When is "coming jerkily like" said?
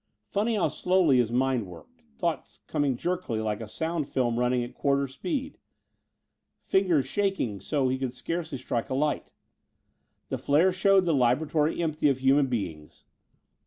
2.65-3.61